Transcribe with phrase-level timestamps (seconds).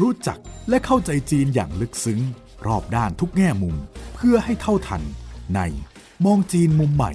[0.00, 0.38] รู้จัก
[0.68, 2.20] และเข้าใจจีนอย่างลึกซึ้ง
[2.66, 3.76] รอบด้านทุกแง่มุม
[4.14, 5.02] เพื่อให้เท่าทัน
[5.54, 5.60] ใน
[6.24, 7.12] มองจีนมุมใหม่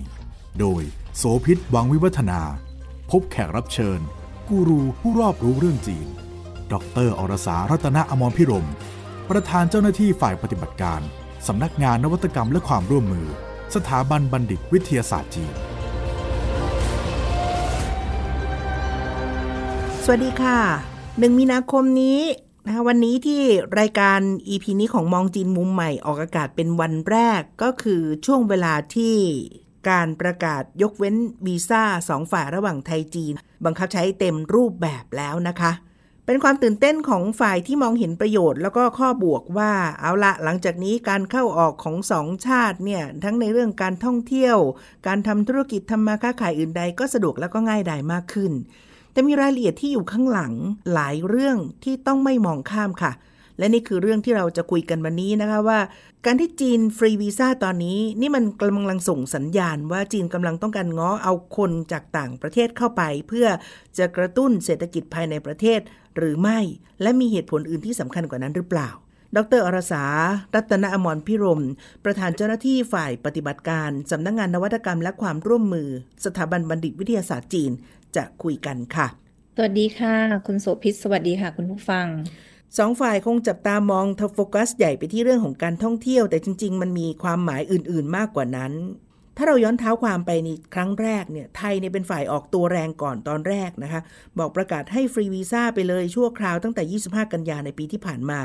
[0.59, 0.83] โดย
[1.17, 2.41] โสพิษวังวิวัฒนา
[3.11, 3.99] พบแขกรับเชิญ
[4.47, 6.07] กูรูผู้รอบรู้เรื่องจีน
[6.71, 6.73] ด
[7.05, 8.67] รอรสารัตนอมรพิรม
[9.29, 11.01] ประธานเจ้าหน้าที่ฝ่ายปฏิบัติการ
[11.47, 13.27] สำนักงานนวัตกรรมและความร่วมมือ
[13.75, 15.53] สถาบันบัณฑิตวิทยาศาสตร์จีน
[20.03, 20.59] สวัสดีค่ะ
[21.19, 22.19] หนึ่งมีนาคมนี้
[22.67, 23.41] นะคะวันนี้ที่
[23.79, 29.15] รายการ EP นี้ของมองจีนมุมใหม่ออกอากาศเป็นวันแรกก็คือช่วงเวลาที่
[29.89, 33.33] การประกาศยกเว้นวีซ่าสองฝ่ายระหว่างไทยจีน
[33.65, 35.71] บังคับใช้เต็มรูปแบบแล้วนะคะ
[36.25, 44.57] เป็นความตื่นเต้นของฝ่ายที่มองเห็นประโยชน์ แล้วก็ข้อบวกว่าเอาละหลังจากนี้การเข้าออกของสองชาติเนี่ยทั้งในเรื่องการท่องเที่ยว
[45.07, 48.53] การทำธุรกิจทำมาค้าขายอื่นใดก็สะดวกแล้วก็ง่ายดายมากขึ้น
[49.17, 50.53] แต่มีรายละเอียดที่อยู่ข้างหลัง
[50.93, 53.11] หลายเรื่องที่ต้องไม่มองข้ามค่ะ
[53.57, 55.79] และนี่คือเรื่องที่เราจะคุยกันวันนี้นะคะว่า
[56.25, 63.47] การที่จีนฟรีวีซ่าตอนนี้ นี่มันกำลังส่งสัญญาณว่าจีนกำลังต้องการง้อเอาคนจากต่างประเทศเข้าไป เพื่อ
[63.97, 65.79] จะกระตุ้นเศรษฐกิจภายในประเทศ
[66.17, 66.59] หรือไม่
[67.01, 68.89] และมีเหตุผลอื่นที่สำคัญกว่านั้นหรือเปล่า
[69.35, 70.03] ดรอรสา
[70.55, 71.63] รัตนอมรพิรม
[72.05, 75.89] ประธานเจ้าหน้าที่ฝ่ายปฏิบัติการ สำนักงงานนวัตกรรมและความร่วมมือ
[76.25, 77.71] สถาบันบัณฑิตวิทยาศาสตร์จีน
[78.17, 79.07] จะคุยกันค่ะ
[79.55, 80.15] สวัสดีค่ะ
[80.47, 82.07] คุณโสภิตสวัสดีค่ะ คุณผู้ฟัง
[82.77, 88.73] สองฝ่ายคงจับตามองทโฟกัสใหญ่ไปที่เรื่องของการท่องเที่ยว แต่จริง ๆ มันมีความหมายอื่น ๆ มากกว่านั้น
[89.37, 94.01] ถ้าเราย้อนเท้าความไปในครั้งแรกเนี่ยไทยเนี่ยเป็นฝ่ายออกตัวแรงก่อนตอนแรกนะคะ
[94.39, 98.39] บอกประกาศให้ฟรีวีซ่าไปเลยชั่วคราวตั้งแต่ 25 กันยาในปีที่ผ่านมา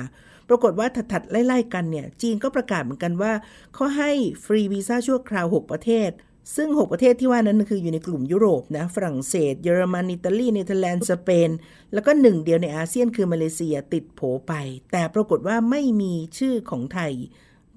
[0.49, 3.33] ปรากฏว่าถัดๆไล่ๆกันเนี่ยจีนก็ประกาศเหมือนกันว่า
[3.75, 4.11] เขาให้
[4.45, 6.11] ฟรีวีซ่าชั่วคราว 6 ประเทศ
[6.57, 11.51] ซึ่ง 6 ประเทศที่ว่านั้นคืออยู่ในกลุ่มยุโรปนะฝรั่งเศส เยอรมันอิตาลีเนเธอร์แลนด์สเปน
[11.93, 14.53] แล้วก็หนึ่งเดียวในอาเซียนคือมาเลเซียติดโผไป
[14.93, 17.13] แต่ปรากฏว่าไม่มีชื่อของไทย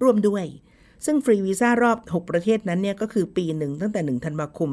[0.02, 0.46] ร่วมด้วย
[1.06, 4.70] ซึ่งฟรีวีซ่ารอบ 6 ประเทศนั้นเนี่ยก็คือปีหนึ่งตั้งแต่ 1 ธันวาคม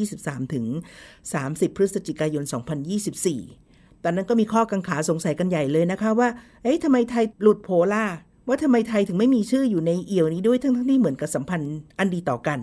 [0.00, 0.64] 2023 ถึง
[1.22, 2.44] 30 พฤศจิกายน
[3.24, 6.28] 2024 ตอนนั้นก็มีข้อกังขาสงสัยกันใหญ่เลยนะคะว่า
[6.62, 8.06] เอ๊ะทำไมไทยหลุดโผล่า
[8.48, 12.58] ว่าทำไมไทยถึงไม่มีชื่ออยู่ในเอี่ยวนี้ด้วยทั้งๆที่เหมือนกับสัมพันธ์อันดีต่อกัน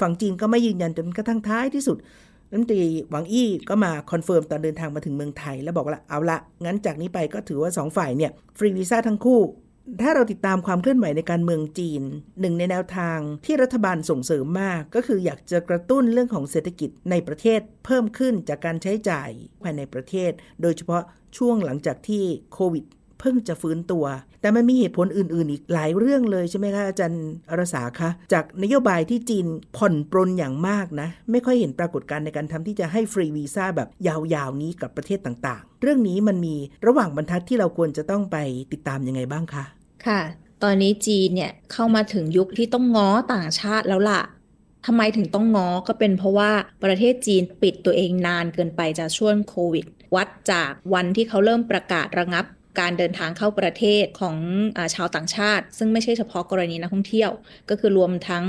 [0.00, 1.96] ฝั่งจีนก็ไม่ยืนยันจนกระทั่งท้ายที่สุด
[2.50, 9.40] รัฐมนตรีหวังอี้ก็มา confirm ตอนเดินทางมาถึงเมืองไทย แล้วบอกว่าเอาละงั้นจากนี้ไปก็ถือว่าสองฝ่ายเนี่ย ฟรีวีซ่าทั้งคู่
[10.02, 12.02] ถ้าเราติดตามความเคลื่อนไหวในการเมืองจีน
[12.40, 19.30] หนึ่งในแนวทางที่รัฐบาลส่งเสริมมาก ก็คืออยากจะกระตุ้นเรื่องของเศรษฐกิจในประเทศเพิ่มขึ้นจากการใช้จ่าย
[19.62, 20.30] ภายในประเทศ
[20.62, 21.02] โดยเฉพาะ
[21.36, 22.84] ช่วงหลังจากที่โควิด
[23.20, 24.04] เพิ่งจะฟื้นตัว
[24.40, 29.46] แต่มันมีเหตุผลอื่น ๆ อีกหลายเรื่องเลยใช่ไหมคะอาจารย์อรสาคะ จากนโยบายที่จีน
[29.76, 36.56] ผ่อนปรนอย่างมากนะ ไม่ค่อยเห็นปรากฏการณ์ในการทำที่จะให้ฟรีวีซ่าแบบยาวๆนี้กับประเทศต่างๆ เรื่องนี้มันมี
[36.86, 38.36] ระหว่างบรรทัดที่เราควรจะต้องไป
[38.72, 39.64] ติดตามยังไงบ้างคะ
[40.06, 40.20] ค่ะ
[40.62, 44.22] ตอนนี้จีนเนี่ยเข้ามาถึงยุคที่ต้องง้อต่างชาติแล้วล่ะ
[44.86, 46.52] ทำไมถึงต้องง้อก็เป็นเพราะว่า
[46.84, 52.44] ประเทศจีนปิดตัวเองนานเกินไปจากช่วงโควิด วัดจากวันที่เขาเริ่มประกาศระงับ
[52.80, 54.36] การเดินทางเข้าประเทศของ
[54.78, 57.30] อชาวต่างชาติ ซึ่งไม่ใช่เฉพาะกรณีนักท่องเที่ยว
[57.70, 58.44] ก็คือรวมทั้ง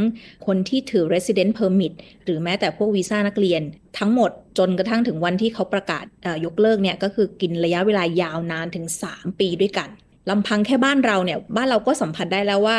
[0.47, 1.93] คนที่ถือ resident permit
[2.23, 3.61] หรือแม้แต่พวกวีซ่านักเรียน
[3.99, 6.05] ทั้งหมดจนกระทั่งถึงวันที่เขาประกาศ
[6.45, 9.89] ยกเลิกเนี่ย ก็คือกินระยะเวลายาวนานถึง 3 ปีด้วยกัน
[10.29, 12.77] ลำพังแค่บ้านเราเนี่ยบ้านเราก็สัมผัสได้แล้วว่า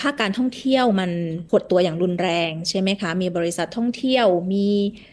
[0.00, 1.10] ภาคการท่องเที่ยวมัน
[1.50, 4.68] หดตัวอย่างรุนแรงใช่ไหมคะ มีบริษัทท่องเที่ยว มี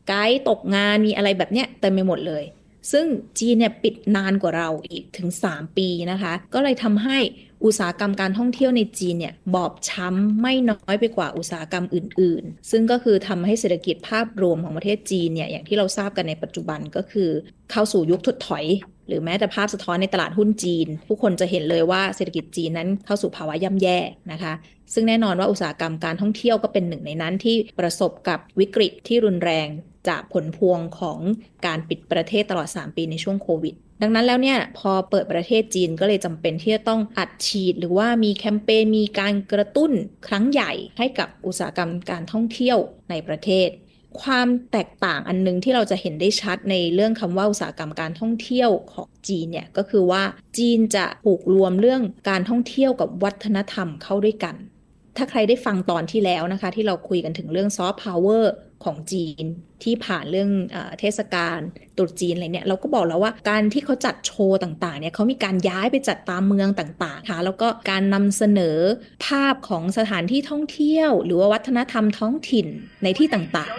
[0.07, 2.43] ไกด์ตกงานมีอะไรแบบเนี้ยเต็มไปหมดเลย
[2.91, 3.05] ซึ่ง
[3.39, 7.17] จีนเนี่ยปิดนานกว่าเราอีกถึง 3 ปีนะคะ ก็เลยทำให้
[7.65, 17.29] อุตสาหกรรมการท่องเที่ยวในจีนเนี่ยบอบช้ำไม่น้อยไปกว่าอุตสาหกรรมอื่น ๆ ซึ่งก็คือทำให้เศรษฐกิจภาพรวมของประเทศจีนเนี่ยอย่างที่เราทราบกันในปัจจุบันก็คือ
[17.71, 18.65] เข้าสู่ยุคถดถอย
[19.07, 23.97] หรือแม้แต่ภาพสะท้อนในตลาดหุ้นจีน ผู้คนจะเห็นเลยว่าเศรษฐกิจจีนนั้นเข้าสู่ภาวะย่ำแย่
[24.31, 24.53] นะคะ
[24.93, 29.67] ซึ่งแน่นอนว่าอุตสาหกรรมการท่องเที่ยวก็เป็นหนึ่งในนั้นที่ประสบกับวิกฤตที่รุนแรง
[30.09, 31.19] จากผลพวงของ
[31.65, 39.91] การปิดประเทศตลอด 3 ปีในช่วงโควิด ดังนั้นแล้วเนี่ยพอเปิดประเทศจีนก็เลยจำเป็นที่จะต้องอัดฉีด หรือว่ามีแคมเปญมีการกระตุ้น
[40.27, 42.77] ครั้งใหญ่ให้กับอุตสาหกรรมการท่องเที่ยว
[43.09, 43.69] ในประเทศ
[44.21, 50.23] ความแตกต่างอันนึงที่เราจะเห็นได้ชัดในเรื่องคำว่าอุตสาหกรรมการท่องเที่ยวของจีนเนี่ยก็คือว่า
[50.57, 54.55] จีนจะผูกรวมเรื่องการท่องเที่ยวกับวัฒนธรรมเข้าด้วยกัน
[55.17, 58.53] ถ้าใครได้ฟังตอนที่แล้วนะคะ ที่เราคุยกันถึงเรื่องซอฟต์พาวเวอร์
[58.83, 59.43] ของจีน
[59.83, 61.59] ที่ผ่านเรื่องเอเทศกาล
[61.97, 68.77] ตรุษจีนอะไรเนี่ยเราก็บอกแล้วว่าการที่เขาจัดโชว์ต่างๆเนี่ยเขามีการย้ายไปจัดตามเมืองต่างๆค่ะแล้วก็การนำเสนอ
[69.25, 72.67] ภาพของสถานที่ท่องเที่ยว หรือว่าวัฒนธรรมท้องถิ่น
[73.03, 73.73] ในที่ต่าง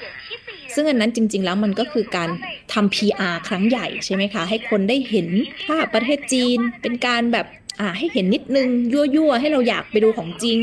[0.00, 2.30] ๆ ซึ่งอันนั้นจริง ๆ แล้วมันก็คือการ
[2.72, 5.28] ทำ PR ครั้งใหญ่ใช่ไหมคะ ให้คนได้เห็น
[5.68, 7.46] ภาพประเทศจีนเป็นการแบบ
[7.80, 10.58] อ่าให้เห็นนิดนึงยั่วๆให้เราอยากไปดูของจริง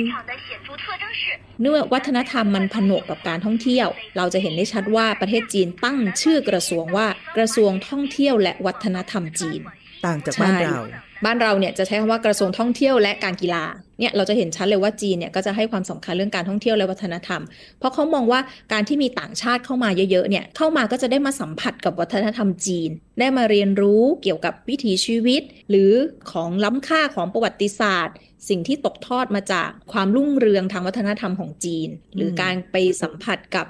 [1.62, 7.08] เนื่อวัฒนธรรมมันผนวกกับการท่องเที่ยว เราจะเห็นได้ชัดว่าประเทศจีนตั้งชื่อกระทรวงว่า
[7.38, 9.62] กระทรวงท่องเที่ยวและวัฒนธรรมจีน
[10.06, 10.80] ต่างจากบ้านเรา
[11.26, 13.64] บ้านเราเนี่ยจะใช้คำว่ากระทรวงท่องเที่ยวและการกีฬา
[14.00, 17.42] เนี่ยเราจะเห็นชัดเลยว่าจีนเนี่ยก็จะให้ความสำคัญเรื่องการท่องเที่ยวและวัฒนธรรม
[17.80, 18.40] เพราะเขามองว่า
[18.74, 25.92] การที่มีต่างชาติเข้ามาเยอะๆเนี่ยเข้ามาก็จะได้มาสัมผัสกับวัฒนธรรมจีน ได้มาเรียนรู้เกี่ยวกับวิถีชีวิต หรือ
[26.32, 28.16] ของล้ำค่าของประวัติศาสตร์
[28.50, 33.66] สิ่งที่ตกทอดมาจากความรุ่งเรืองทางวัฒนธรรมของจีน หรือการไปสัมผัสกับ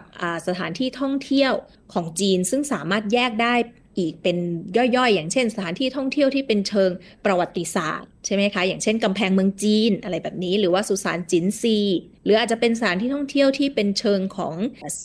[0.48, 1.54] สถานที่ท่องเที่ยว
[1.94, 3.56] ของจีน ซึ่งสามารถแยกได้
[4.00, 4.38] อีกเป็น
[4.78, 6.92] ย่อยๆ อย่างเช่น สถานที่ท่องเที่ยวที่เป็นเชิง
[7.26, 11.78] ประวัติศาสตร์ใช่ไหมคะอย่างเช่นกำแพงเมืองจีนอะไรแบบนี้ หรือว่าสุสานจินซี
[12.26, 14.56] หรืออาจจะเป็นสถานที่ท่องเที่ยวที่เป็นเชิงของ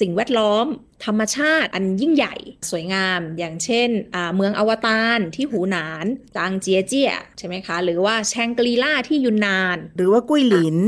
[0.01, 0.67] สิ่งแวดล้อม
[1.05, 2.35] ธรรมชาติอันยิ่งใหญ่
[2.71, 3.89] สวยงาม อย่างเช่น
[4.37, 6.07] เมืองอวตารที่หูหนาน
[6.37, 10.79] จางเจียเจียใช่ไหมคะ หรือว่าแชงกรีล่าที่ยุนนาน หรือว่ากุ้ยหลิน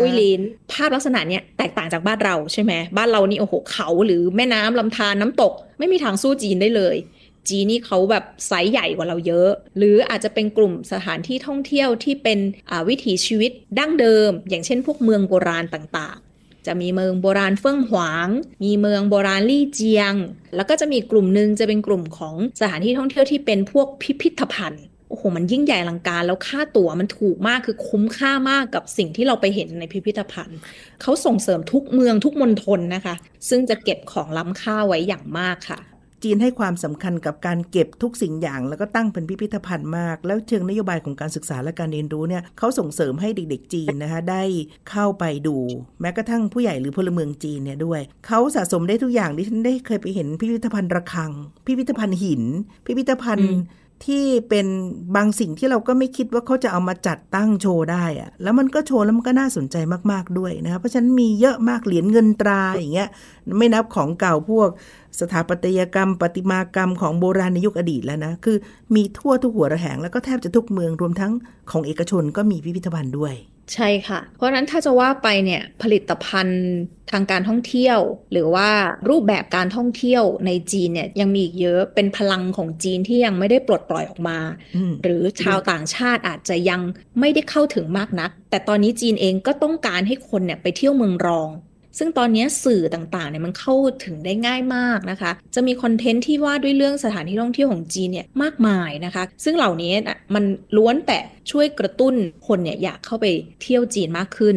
[0.00, 0.40] กุ้ยลิน
[0.72, 6.96] ภาพลักษณะเนี้ยแตกต่างจากบ้านเราใช่ไหมบ้านเรานี่โอ้โหเขาหรือแม่น้ำลำธารน้ำตก ไม่มีทางสู้จีนได้เลย
[7.48, 12.38] จีนี่เขาแบบไซส์ใหญ่กว่าเราเยอะ หรืออาจจะเป็นกลุ่มสถานที่ท่องเที่ยวที่เป็น
[12.88, 18.28] วิถีชีวิตดั้งเดิม อย่างเช่นพวกเมืองโบราณต่างๆ จะมีเมืองโบราณเฟิ่องหวาง
[18.64, 20.14] มีเมืองโบราณลี่เจียง
[20.56, 30.58] แล้วก็จะมีกลุ่มหนึ่งจะเป็นกลุ่มของสถานที่ท่องเที่ยวที่เป็นพวกพิพิธภัณฑ์โอ้โห มันยิ่งใหญ่ลังการแล้วค่าตั๋วมันถูกมากคือคุ้มค่ามากกับสิ่งที่เราไปเห็นในพิพิธภัณฑ์
[31.02, 33.14] เขาส่งเสริมทุกเมืองทุกมณฑลนะคะ
[33.48, 35.78] ซึ่งจะเก็บของล้ำค่าไว้อย่างมากค่ะ
[36.24, 44.42] จีนให้ความสำคัญกับการเก็บทุกสิ่งอย่าง แล้วก็ตั้งเป็นพิพิธภัณฑ์มาก แล้วเชิงนโยบายของการศึกษาและการเรียนรู้เนี่ยเขาส่งเสริมให้เด็กๆ จีนนะคะได้
[44.90, 45.56] เข้าไปดู
[46.00, 51.32] แม้กระทั่งผู้ใหญ่หรือพลเมืองจีนเนี่ยด้วยเขาสะสมได้ทุกอย่างที่ฉันได้เคยไปเห็นพิพิธภัณฑ์ระฆัง
[51.66, 52.42] พิพิธภัณฑ์หิน
[52.86, 53.54] พิพิธภัณฑ์
[54.08, 54.66] ที่เป็น
[55.16, 59.76] บางสิ่งที่เราก็ไม่คิดว่าเขาจะเอามาจัดตั้งโชว์ได้อะแล้วมันก็โชว์แล้วมันก็น่าสนใจ
[60.12, 63.08] มากๆด้วยนะคะเพราะฉะนั้นมีเยอะมากเหรียญเงินตราอย่างเงี้ย
[63.58, 64.68] ไม่นับของเก่าพวก
[65.20, 68.56] สถาปัตยกรรม ประติมากรรมของโบราณในยุคอดีตแล้วนะ คือ
[68.94, 71.32] มีทั่วทุกหัวระแหง แล้วก็แทบจะทุกเมืองรวมทั้ง
[71.70, 73.34] ของเอกชนก็มีพิพิธภัณฑ์ด้วย
[73.74, 76.62] ใช่ค่ะ เพราะนั้นถ้าจะว่าไปเนี่ยผลิตภัณฑ์
[77.10, 77.98] ทางการท่องเที่ยว
[78.32, 78.68] หรือว่า
[79.08, 84.38] รูปแบบการท่องเที่ยวในจีนเนี่ยยังมีอีกเยอะเป็นพลังของจีนที่ยังไม่ได้ปลดปล่อยออกมา
[85.02, 86.80] หรือชาวต่างชาติอาจจะยัง
[87.20, 91.48] ไม่ได้เข้าถึงมากนัก แต่ตอนนี้จีนเองก็ต้องการให้คนเนี่ยไปเที่ยวเมืองรอง
[91.98, 99.92] ซึ่งตอนนี้สื่อต่างๆเนี่ยมันเข้าถึงได้ง่ายมากนะคะ จะมีคอนเทนต์ที่ว่าด้วยเรื่องสถานที่ท่องเที่ยวของจีนเนี่ยมากมายนะคะ ซึ่งเหล่านี้
[100.34, 100.44] มัน
[100.76, 101.18] ล้วนแต่
[101.50, 102.14] ช่วยกระตุ้น
[102.46, 103.26] คนเนี่ยอยากเข้าไป
[103.62, 104.56] เที่ยวจีนมากขึ้น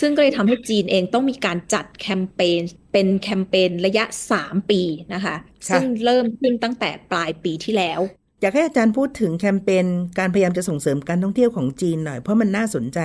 [0.00, 2.60] ซึ่งก็เลยทำให้จีนเองต้องมีการจัดแคมเปญ
[2.92, 4.04] เป็นแคมเปญระยะ
[4.38, 4.80] 3 ปี
[5.14, 5.36] นะคะ
[5.74, 8.00] ซึ่งเริ่มขึ้นตั้งแต่ปลายปีที่แล้ว
[8.42, 9.86] อยากให้อาจารย์พูดถึงแคมเปญ
[10.18, 13.00] การพยายามจะส่งเสริมการท่องเที่ยวของจีนหน่อยเพราะมันน่าสนใจ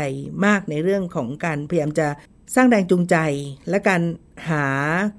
[0.46, 2.08] มากในเรื่องของการพยายามจะ
[2.56, 3.16] สร้างแรงจูงใจ
[3.70, 4.02] และการ
[4.50, 4.66] หา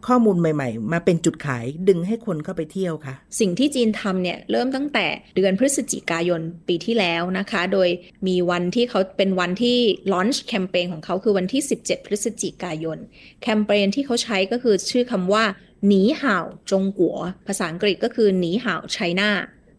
[0.06, 5.06] ข้อมูลใหม่ ๆ มาเป็นจุดขายดึงให้คนเข้าไปเที่ยวค่ะ สิ่งที่จีนทำเนี่ยเริ่มตั้งแต่
[5.37, 7.88] เดือนพฤศจิกายนปีที่แล้วนะคะ โดย
[8.26, 9.79] มีวันที่เขาเป็นวันที่
[10.12, 12.99] ลอนช์แคมเปญของเขาคือวันที่ 17 พฤศจิกายน
[13.43, 15.44] แคมเปญที่เขาใช้ก็คือชื่อคำว่า
[15.87, 19.31] หนีห่าวจงกัว ภาษาอังกฤษก็คือหนีห่าวไชน่า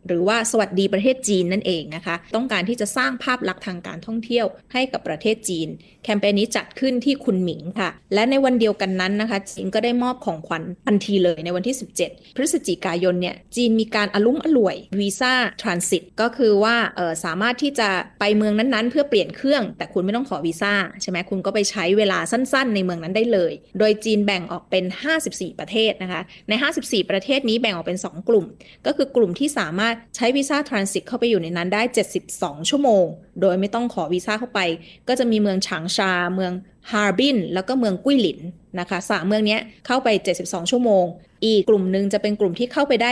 [0.07, 5.67] หรือว่าสวัสดีประเทศจีนนั่นเองนะคะ ต้องการที่จะสร้างภาพลักษณ์ทางการท่องเที่ยวให้กับประเทศจีน
[6.03, 24.83] แคมเปญนี้จัดขึ้นที่คุณหมิงค่ะ และในวันเดียวกันนั้นนะคะ จีนก็ได้มอบของขวัญทันทีเลยในวันที่ 17 พฤศจิกายนเนี่ย จีนมีการอลุ้มอล่วยวีซ่าทรานสิตก็คือว่าเออสามารถที่จะไปเมืองนั้นๆ เพื่อเปลี่ยนเครื่อง แต่คุณไม่ต้องขอวีซ่าใช่ไหมคุณก็ไปใช้เวลาสั้นๆ ในเมืองนั้นได้เลย โดยจีนแบ่งออกเป็น
[25.21, 28.45] 54 ประเทศนะคะ ใน 54 ประเทศนี้แบ่งออกเป็น 2 กลุ่ม
[28.85, 31.81] ก็คือกลุ่มที่สามารถใช้วีซ่าทรานสิตเข้าไปอยู่ในนั้นได้
[32.25, 33.05] 72 ชั่วโมง
[33.41, 34.59] โดยไม่ต้องขอวีซ่าเข้าไป
[35.07, 36.53] ก็จะมีเมืองฉางชา เมือง
[36.91, 38.39] ฮาร์บิน แล้วก็เมืองกุ้ยหลิน
[38.79, 39.57] นะคะสามเมืองนี้
[39.87, 40.07] เข้าไป
[40.39, 41.05] 72 ชั่วโมง
[41.45, 43.09] อีกกลุ่มหนึ่งจะเป็นกลุ่มที่เข้าไปได้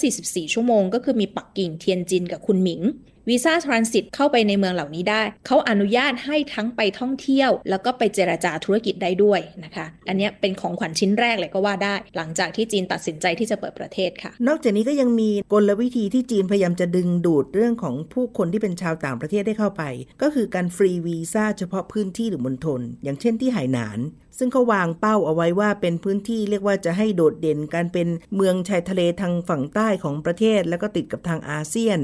[0.00, 2.80] 144 ชั่วโมง ก็คือมีปักกิ่งเทียนจินกับคุณหมิง
[3.30, 19.82] วีซ่าทรานสิตเข้าไปในเมืองเหล่านี้ได้ เขาอนุญาตให้ทั้งไปท่องเที่ยว แล้วก็ไปเจราจาธุรกิจได้ด้วยนะคะ อันนี้เป็นของขวัญชิ้นแรกเลยก็ว่าได้ หลังจากที่จีนตัดสินใจที่จะเปิดประเทศค่ะ นอกจากนี้ก็ยังมีกลวิธีที่จีนพยายามจะดึงดูดเรื่องของผู้คนที่เป็นชาวต่างประเทศได้เข้าไป
[20.22, 24.00] ก็คือการฟรีวีซ่าเฉพาะพื้นที่หรือมณฑลอย่างเช่นที่ไหหนาน
[24.38, 31.98] ซึ่งเขาวางเป้าเอาไว้ว่าเป็นพื้นที่เรียกว่าจะให้โดดเด่นการเป็นเมืองชายทะเลทางฝั่งใต้ของประเทศ แล้วก็ติดกับทางอาเซียน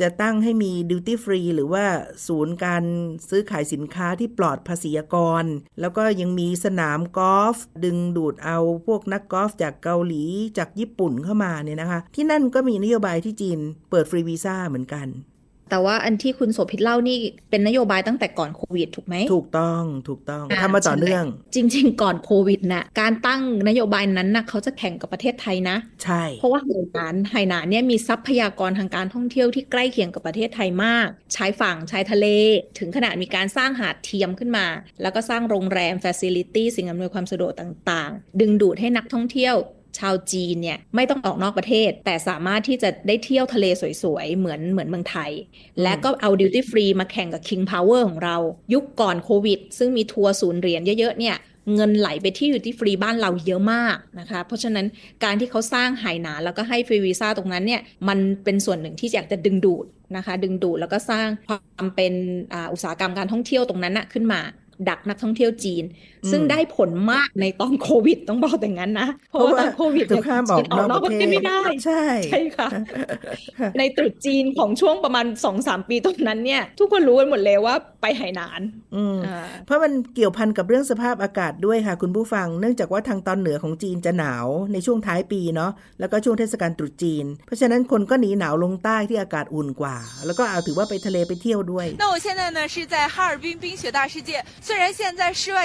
[0.00, 1.84] จะตั้งให้มีดิวตี้ฟรีหรือว่า
[2.26, 2.84] ศูนย์การ
[3.28, 5.44] ซื้อขายสินค้าที่ปลอดภาษีกร
[5.80, 10.24] แล้วก็ยังมีสนามกอล์ฟดึงดูดเอาพวกนักกอล์ฟจากเกาหลี
[10.58, 13.58] จากญี่ปุ่นเข้ามาเนี่ยนะคะ ที่นั่นก็มีนโยบายที่จีน
[13.90, 15.08] เปิดฟรีวีซ่าเหมือนกัน
[15.70, 17.16] แต่ว่าอันที่คุณโสภิตเล่านี่
[17.50, 32.26] เป็นนโยบายตั้งแต่ก่อนโควิด ถูกไหม ถูกต้องถูกต้องทำมาต่อเนื่อง จริง ๆ ก่อนโควิดนะ่ะการตั้งนโยบายนั้นนะ่ะเขาจะแข่งกับประเทศไทยนะ ใช่ เพราะว่าไหหนานไหหนานเนี่ยมีทรัพยากรทางการท่องเที่ยวที่ใกล้เคียงกับประเทศไทยมาก ชายฝั่งชายทะเล
[32.78, 34.66] ถึงขนาดมีการสร้างหาดเทียมขึ้นมา
[35.02, 39.56] แล้วก็สร้างโรงแรม facility สิ่งอำนวยความสะดวกต่าง ๆ ดึงดูดให้นักท่องเที่ยว
[39.98, 43.66] ชาวจีนเนี่ยไม่ต้องออกนอกประเทศ แต่สามารถที่จะได้เที่ยวทะเล
[44.02, 45.30] สวยๆ เหมือนเหมือนเมืองไทย
[45.82, 48.36] และก็เอาดิวตี้ฟรีมาแข่งกับ King Power ของเรา
[48.74, 51.36] ยุคก่อนโควิด ซึ่งมีทัวร์ศูนย์เหรียญเยอะๆเนี่ย
[51.74, 54.86] เงินไหลไปที่อยู่ที่ฟรีบ้านเราเยอะมากนะคะ เพราะฉะนั้น
[55.24, 59.86] การที่เขาสร้างไหหนาแล้วก็ให้ฟรีวีซ่าตรงนั้นเนี่ยมันเป็นส่วนหนึ่งที่อยากจะดึงดูด
[60.16, 62.12] นะคะ ดึงดูดแล้วก็สร้างความเป็น
[62.72, 64.40] อุตสาหกรรมการท่องเที่ยวตรงนั้นนะขึ้นมา
[64.88, 65.84] ดักนักท่องเที่ยวจีน
[66.30, 72.02] ซึ่งได้ผลมากในตอนโควิดต้องบอกแต่งั้นนะ เพราะว่าตอนโควิดเนี่ยจีนออกนอกประเทศไม่ได้ ใช่
[72.32, 72.68] ใช่ค่ะ
[73.78, 77.74] ในตรุษจีนของช่วงประมาณสองสามปีตรงนั้นเนี่ย ทุกคนรู้กันหมดเลยว่า
[78.06, 78.60] ไปไหหนาน
[79.66, 85.70] เพราะมันเกี่ยวพันกับเรื่องสภาพอากาศด้วยค่ะ คุณผู้ฟัง เนื่องจากว่าทางตอนเหนือของจีนจะหนาวในช่วงท้ายปีเนาะ
[86.00, 89.96] แล้วก็ช่วงเทศกาลตรุษจีน เพราะฉะนั้นคนก็หนีหนาวลงใต้ที่อากาศอุ่นกว่า
[90.26, 91.86] แล้วก็เอาถือว่าไปทะเลไปเที่ยวด้วย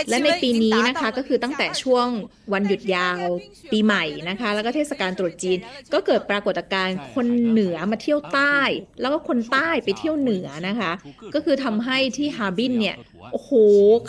[0.10, 2.08] และในปีนี้นะคะก็คือตั้งแต่ช่วง
[2.54, 3.28] วันหยุดยาว
[3.72, 5.60] ปีใหม่นะคะ แล้วก็เทศกาลตรุษจีน
[5.94, 8.60] ก็เกิดปรากฏการณ์คนเหนือมาเที่ยวใต้
[9.02, 10.92] แล้วก็คนใต้ไปเที่ยวเหนือนะคะ
[11.36, 12.96] ก็คือทำให้ที่ฮาร์บินเนี่ย
[13.32, 13.52] โอ้โห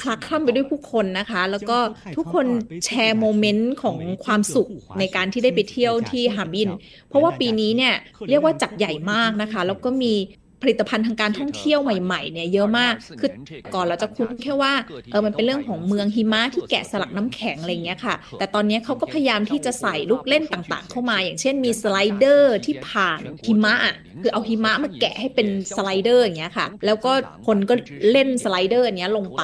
[0.00, 1.78] คลาคล่ำไปด้วยผู้คนนะคะ แล้วก็
[2.16, 2.46] ทุกคน
[2.84, 6.68] share moment ของความสุขในการที่ได้ไปเที่ยวที่ฮาร์บิน
[7.08, 7.94] เพราะว่าปีนี้เนี่ย
[8.28, 10.14] เรียกว่าจัดใหญ่มากนะคะ แล้วก็มี
[10.62, 13.30] ผลิตภัณฑ์ทางการท่องเที่ยวใหม่ๆเนี่ยเยอะมาก คือ
[13.74, 14.72] ก่อนเราจะคุ้นแค่ว่า
[15.12, 23.76] เออมันเป็นเรื่องของเมืองหิมะที่แกะสลักน้ำแข็งอะไรเงี้ยค่ะ แต่ตอนนี้เขาก็พยายามที่จะใส่ลูกเล่นต่างๆ เข้ามา อย่างเช่นมี slider ที่ผ่านหิมะ
[24.22, 27.12] คือเอาหิมะมาแกะให้เป็น slider อย่างเงี้ยค่ะ แล้วก็
[27.46, 27.74] คนก็
[28.10, 29.42] เล่น slider เนี้ยลงไป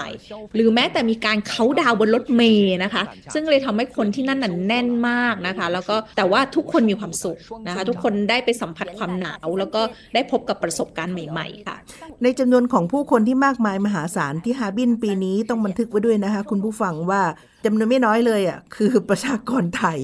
[0.54, 3.02] หรือแม้แต่มีการเขาดาวบนรถเมล์นะคะ
[3.34, 9.82] ซึ่งเลยทำให้คนที่นั่นน่ะแน่นมากนะคะ แล้วก็แต่ว่าทุกคนมีความสุขนะคะ ทุกคนได้ไปสัมผัสความหนาวแล้วก็
[10.14, 11.76] ได้พบกับประสบการณ์ใหม่ ๆ ค่ะ
[12.22, 17.22] ในจำนวนของผู้คนที่มากมายมหาศาลที่ฮาบินปีนี้ต้องบันทึกไว้ด้วยนะคะ คุณผู้ฟังว่า
[17.64, 19.98] จำนวนไม่น้อยเลยอะคือประชากรไทย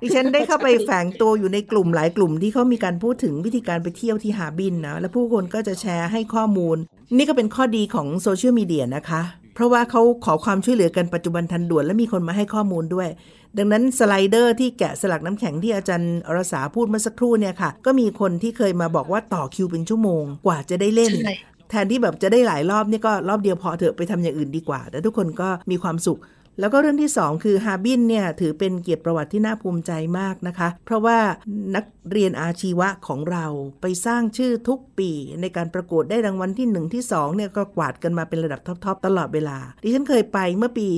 [0.00, 6.76] ดิฉันได้เข้าไปแฝงตัวอยู่ในกลุ่มหลายกลุ่มที่เขามีการพูดถึงวิธีการไปเที่ยวที่ฮาบินนะและผู้คนก็จะแชร์ให้ข้อมูล
[7.16, 9.22] นี่ก็เป็นข้อดีของโซเชียลมีเดียนะคะ
[9.54, 13.08] เพราะว่าเขาขอความช่วยเหลือกันปัจจุบันทันด่วนและมีคนมาให้ข้อมูลด้วย
[13.58, 21.12] ดังนั้นสไลเดอร์ที่แกะสลักน้ำแข็งที่อาจารย์อรสาพูดเมื่อสักครู่เนี่ยค่ะ ก็มีคนที่เคยมาบอกว่าต่อคิวเป็นชั่วโมงกว่าจะได้เล่น
[21.70, 26.20] แทนที่แบบจะได้หลายรอบนี่ก็รอบเดียวพอเถอะไปทำอย่างอื่นดีกว่า แต่ทุกคนก็มีความสุข
[26.60, 31.18] แล้วก็เรื่องที่ 2 คือฮาบินเนี่ยถือเป็นเกียรติประวัติที่น่าภูมิใจมากนะคะ เพราะว่า
[31.74, 33.46] นักเรียนอาชีวะของเรา
[33.80, 40.88] ไปสร้างชื่อทุกปี ในการประกวดได้รางวัลที่ 1 ที่2เนี่ยก็กวาดกันมาเป็นระดับท็อปๆตลอดเวลา ดิฉันเคยไปเมื่อปี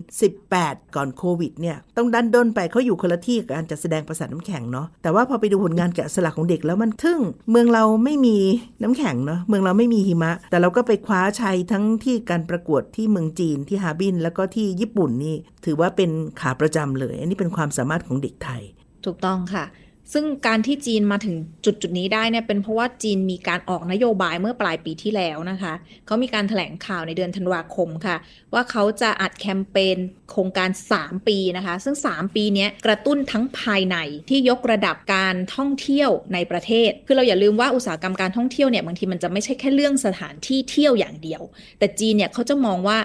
[0.00, 8.36] 2018 ก่อนโควิดเนี่ยต้องดันด้นไปเขาอยู่คนละที่กับการจัดแสดงประสาทน้ำแข็งเนาะแต่ว่าพอไปดูผลงานแกะสลักของเด็กแล้วมันทึ่ง เมืองเราไม่มี
[8.82, 16.10] น้ำแข็งเนาะเมืองเราไม่มีหิมะ แต่เราก็ไปคว้าชัยทั้งที่การประกวดที่เมืองจีนที่ฮาบิน แล้วก็ที่ญี่ปุ่นนี่ถือว่าเป็น
[16.40, 18.62] ขาประจำเลย อันนี้เป็นความสามารถของเด็กไทย
[19.04, 19.64] ถูกต้องค่ะ
[20.12, 25.72] ซึ่งการที่จีนมาถึงจุดจุดนี้ได้เนี่ยเป็นเพราะว่าจีนมีการออกนโยบายเมื่อปลายปีที่แล้วนะคะ
[26.06, 28.16] เขามีการถแถลงข่าวในเดือนธันวาคมค่ะ
[28.54, 29.98] ว่าเขาจะอัดแคมเปญ
[30.30, 33.96] โครงการ 3 ปีนะคะ ซึ่ง 3 ปีนี้กระตุ้นทั้งภายใน
[34.30, 41.42] ที่ยกระดับการท่องเที่ยวในประเทศ คือเราอย่าลืมว่าอุตสาหกรรมการท่องเที่ยวเนี่ยบางทีมันจะไม่ใช่แค่เรื่องสถานที่เที่ยวอย่างเดียว
[41.78, 42.98] แต่จีนเนี่ยเขาจะมองว่า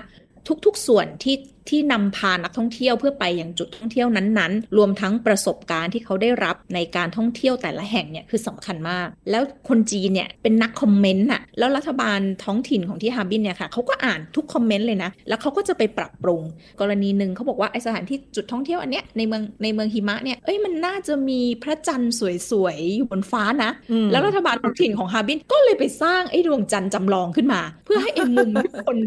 [0.65, 1.35] ทุกๆส่วนที่
[1.69, 16.41] ที่นำพานักท่องเที่ยวเพื่อไปยังจุดท่องเที่ยวนั้นๆ รวมทั้งประสบการณ์ที่เขาได้รับในการท่องเที่ยวแต่ละแห่งเนี่ยคือสำคัญมาก แล้วคนจีนเนี่ยเป็นนักคอมเมนต์อะแล้วรัฐบาลท้องถิ่นของที่ฮาร์บินเนี่ยค่ะเขาก็อ่านทุกคอมเมนต์เลยนะ แล้วเขาก็จะไปปรับปรุง
[16.79, 22.13] กรณีหนึ่งเขาบอกว่าไอสถานที่จุดท่องเที่ยวอันเนี้ยในเมืองในเมืองหิมะเนี่ยเอ้ยมันน่าจะมีพระจันทร์
[22.49, 23.71] สวยๆอยู่บนฟ้านะ
[24.11, 28.51] แล้วรัฐบาลท้องถิ่นของฮาร์บินก็เลยไปสร้างไอ้ดวงจันทร์จำลองขึ้นมา เพื่อให้เอ็มมุม
[28.85, 28.97] คน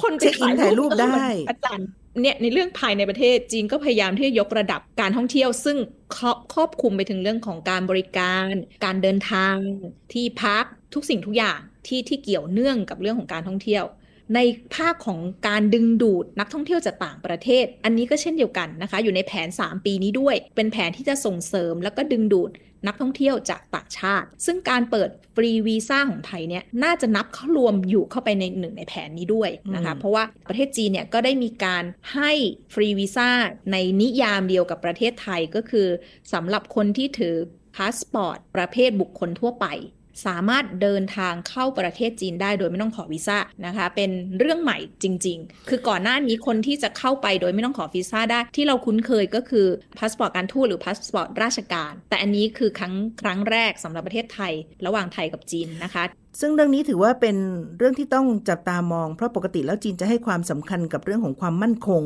[0.00, 1.89] คนไปถ่ายรูปได้พระจันทร์
[2.22, 5.76] เนี่ยในเรื่องภายในประเทศจีนก็พยายามที่จะยกระดับการท่องเที่ยว ซึ่ง
[6.54, 8.44] ครอบคลุมไปถึงเรื่องของการบริการ
[8.84, 9.54] การเดินทาง
[10.12, 13.84] ที่พักทุกสิ่งทุกอย่างที่ที่เกี่ยวเนื่องกับเรื่องของการท่องเที่ยว
[14.34, 14.40] ใน
[14.74, 22.50] ภาคของการดึงดูดนักท่องเที่ยวจากต่างประเทศ อันนี้ก็เช่นเดียวกันนะคะ อยู่ในแผน 3 ปีนี้ด้วย เป็นแผนที่จะส่งเสริมแล้วก็ดึงดูด
[22.86, 31.84] นักท่องเที่ยวจากต่างชาติ ซึ่งการเปิดฟรีวีซ่าของไทยเนี่ยน่าจะนับเข้ารวมอยู่เข้าไปในหนึ่งในแผนนี้ด้วยนะคะ เพราะว่าประเทศจีนเนี่ยก็ได้มีการ
[32.14, 32.32] ให้
[32.74, 33.30] ฟรีวีซ่า
[33.72, 35.88] ในนิยามเดียวกับประเทศไทยก็คือ
[36.32, 37.34] สำหรับคนที่ถือ
[37.76, 39.66] พาสปอร์ตประเภทบุคคลทั่วไป
[40.26, 49.66] สามารถเดินทางเข้าประเทศจีนได้โดยไม่ต้องขอวีซ่านะคะ เป็นเรื่องใหม่จริง ๆ คือก่อนหน้านี้คนที่จะเข้าไปโดยไม่ต้องขอวีซ่าได้ ที่เราคุ้นเคยก็คือ
[49.98, 54.52] พาสปอร์ตการทูตหรือพาสปอร์ตราชการ แต่อันนี้คือครั้งครั้งแรกสำหรับประเทศไทย
[54.86, 56.04] ระหว่างไทยกับจีนนะคะ
[56.40, 57.36] ซึ่งเรื่องนี้ถือว่าเป็น
[57.78, 62.04] เรื่องที่ต้องจับตามอง เพราะปกติแล้วจีนจะให้ความสำคัญกับเรื่องของความมั่นคง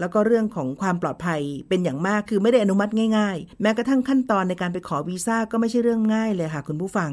[0.00, 7.10] แล้วก็เรื่องของความปลอดภัยเป็นอย่างมากคือไม่ได้อนุมัติง่าย ๆ แม้กระทั่งขั้นตอนในการไปขอวีซ่าก็ไม่ใช่เรื่องง่ายเลยค่ะคุณผู้ฟัง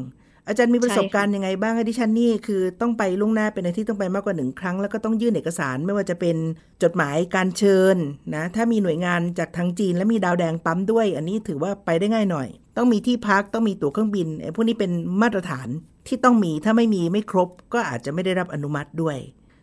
[0.48, 6.36] อาจารย์มีประสบการณ์ยังไงบ้างดิฉันนี่คือต้องไปล่วงหน้าเป็นอาทิตย์ต้องไปมากกว่าหนึ่งครั้ง แล้วก็ต้องยื่นเอกสารไม่ว่าจะเป็น
[6.84, 7.98] จดหมายการเชิญ
[8.36, 15.68] นะถ้ามีหน่วยงานจากทางจีน และมีดาวแดงปั๊มด้วย อันนี้ถือว่าไปได้ง่ายหน่อย ต้องมีที่พักต้องมีตั๋วเครื่องบินไอ้พวกนี้เป็นมาตรฐาน
[16.08, 19.18] ที่ต้องมีถ้าไม่มีไม่ครบ ก็อาจจะไม่ได้รับอนุมัติด้วย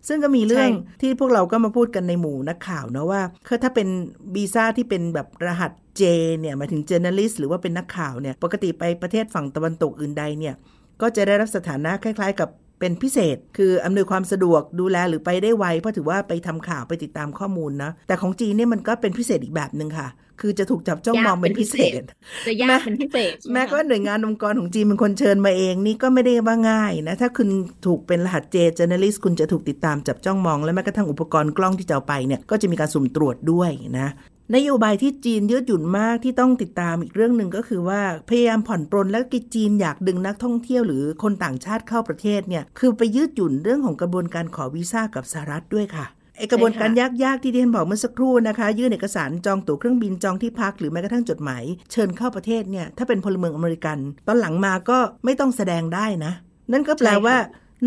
[0.08, 0.70] ซึ่งก็มีเรื่อง
[1.00, 3.88] ที่พวกเราก็มาพูดกันในหมู่นักข่าวนะว่าคือถ้าเป็น
[4.34, 6.02] วีซ่าที่เป็นแบบรหัสเจ
[6.40, 10.54] เนี่ยมาถึง journalist หรือว่าเป็นนักข่าวเนี่ยปกติไปประเทศฝั่งตะวันตกอื่นใดเนี่ย
[11.00, 12.48] ก็จะได้รับสถานะคล้าย ๆ กับ
[12.80, 20.08] เป็นพิเศษ คืออำนวยความสะดวกดูแลหรือไปได้ไวเพราะถือว่าไปทำข่าวไปติดตามข้อมูลนะแต่ของจีนเนี่ยมันก็เป็นพิเศษอีกแบบหนึ่งค่ะ
[20.40, 22.02] คือจะถูกจับจ้องมองเป็นพิเศษ
[22.46, 27.48] จะยากเป็นพิเศษ แม้ก็หน่วยงานองค์กรของจีนเป็นคนเชิญมาเองนี่ก็ไม่ได้ว่าง่ายนะ ถ้าคุณ
[27.86, 34.10] ถูกเป็นรหัสเจ journalist คุณจะถูกติดตามจับจ้องมอง และแม้กระทั่งอุปกรณ์กล้องที่จะเอาไปเนี่ยก็จะมีการสุ่มตรวจด้วยนะ
[34.54, 46.90] นโยบายที่จีนยืดหยุ่นมากที่ต้องติดตามอีกเรื่องหนึ่งก็คือว่าพยายามผ่อนปรนและกิจีนอยากดึงนักท่องเที่ยวหรือคนต่างชาติเข้าประเทศเนี่ยคือไปยืดหยุ่นเรื่องของกระบวนการขอวีซ่ากับสหรัฐด้วยค่ะ ไอกระบวนการ
[47.24, 56.32] ยากๆที่ที่ฉันบอกเมื่อสักครู่นะคะ ยื่นเอกสารจองตั๋วเครื่องบินจองที่พักหรือแม้กระทั่งจดหมายเชิญเข้าประเทศเนี่ยถ้าเป็นพลเมืองอเมริกัน ตอนหลังมาก็ไม่ต้องแสดงได้นะ
[56.72, 57.36] นั่นก็แปลว่า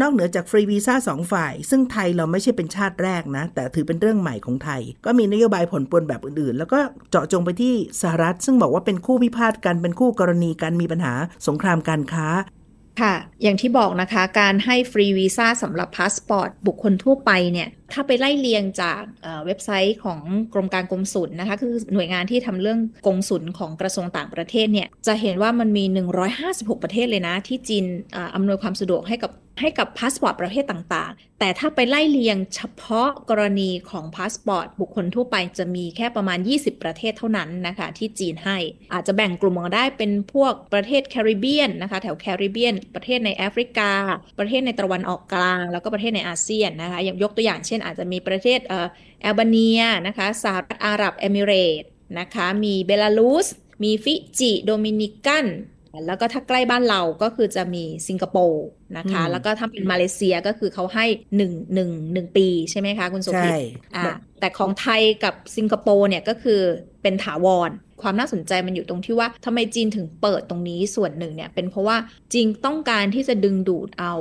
[0.02, 11.14] นอกเหนือจากฟรีวีซ่าสองฝ่าย ซึ่งไทยเราไม่ใช่เป็นชาติแรกนะ แต่ถือเป็นเรื่องใหม่ของไทย ก็มีนโยบายผลปนแบบอื่นๆ แล้วก็เจาะจงไปที่สหรัฐ ซึ่งบอกว่าเป็นคู่พิพาทกันเป็นคู่กรณีกันมีปัญหา
[11.48, 12.28] สงครามการค้า
[13.02, 19.02] ค่ะ อย่างที่บอกนะคะ การให้ฟรีวีซ่าสำหรับพาสปอร์ตบุคคลทั่วไปเนี่ยถ้าไปไล่เลียงจาก
[19.46, 20.22] เว็บไซต์ของ
[20.54, 25.84] กรมการกงสุลนะคะ คือหน่วยงานที่ทำเรื่องกงสุลของกระทรวงต่างประเทศเนี่ย จะเห็นว่ามันมี
[26.34, 27.86] 156 ประเทศเลยนะ ที่จีน
[28.36, 38.58] อำนวยความสะดวกให้กับให้กับพาสปอร์ตประเภทต่างๆ แต่ถ้าไปไล่เลียงเฉพาะกรณีของพาสปอร์ตบุคคลทั่วไปจะมีแค่ประมาณ 20 ประเทศเท่านั้นนะคะ ที่จีนให้
[38.94, 43.92] อาจจะแบ่งกลุ่มออกได้เป็นพวกประเทศแคริบเบียนนะคะ แถวแคริบเบียน ประเทศในแอฟริกา
[44.40, 48.88] ประเทศในตะวันออกกลาง แล้วก็ประเทศในอาเซียนนะคะยกตัวอย่างเช่นอาจจะมีประเทศเอ่อ
[49.22, 51.84] แอลบาเนียนะคะสหรัฐอาหรับเอมิเรต
[52.20, 53.48] นะคะมีเบลารุส
[53.84, 55.46] มีฟิจิโดมินิกัน
[56.06, 58.66] แล้วก็ถ้าใกล้บ้านเราก็คือจะมีสิงคโปร์
[58.98, 61.06] นะคะ แล้วก็ถ้าเป็นมาเลเซียก็คือเขาให้
[61.38, 63.54] หนึ่งหนึ่งหนึ่งปีใช่ไหมคะคุณโสภิต
[63.96, 64.06] อ่า
[64.40, 66.62] แต่ของไทยกับสิงคโปร์เนี่ยก็คือ
[67.02, 67.70] เป็นถาวร
[68.02, 71.98] ความน่าสนใจมันอยู่ตรงที่ว่าทำไมจีนถึงเปิดตรงนี้ส่วนหนึ่งเนี่ยเป็นเพราะว่า
[72.34, 74.14] จีนต้องการที่จะดึงดูดเอา